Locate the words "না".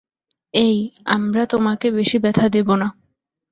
2.75-2.87